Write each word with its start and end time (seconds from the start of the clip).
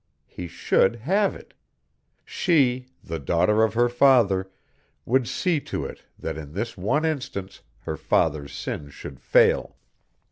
He 0.25 0.47
should 0.47 0.95
have 0.95 1.35
it! 1.35 1.53
She, 2.25 2.87
the 3.03 3.19
daughter 3.19 3.61
of 3.61 3.75
her 3.75 3.87
father, 3.87 4.49
would 5.05 5.27
see 5.27 5.59
to 5.59 5.85
it 5.85 6.01
that 6.17 6.39
in 6.39 6.53
this 6.53 6.75
one 6.75 7.05
instance 7.05 7.61
her 7.81 7.97
father's 7.97 8.51
sin 8.51 8.89
should 8.89 9.19
fail! 9.19 9.77